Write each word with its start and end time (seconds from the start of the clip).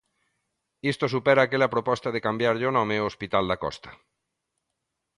Isto 0.91 1.05
supera 1.13 1.41
aquela 1.43 1.71
proposta 1.75 2.09
de 2.11 2.23
cambiarlle 2.27 2.69
o 2.69 2.75
nome 2.79 2.95
ao 2.97 3.07
Hospital 3.09 3.45
da 3.47 3.57
Costa. 3.63 3.91